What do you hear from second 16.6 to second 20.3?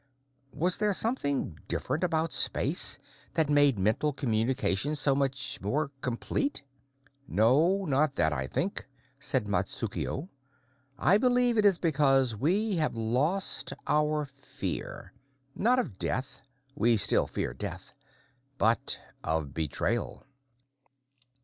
we still fear death but of betrayal."